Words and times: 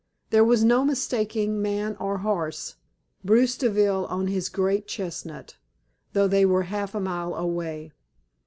There 0.31 0.43
was 0.43 0.63
no 0.63 0.83
mistaking 0.83 1.61
man 1.61 1.95
or 1.99 2.17
horse 2.25 2.73
Bruce 3.23 3.55
Deville 3.55 4.07
on 4.07 4.25
his 4.29 4.49
great 4.49 4.87
chestnut 4.87 5.57
though 6.13 6.27
they 6.27 6.43
were 6.43 6.63
half 6.63 6.95
a 6.95 6.99
mile 6.99 7.35
away. 7.35 7.91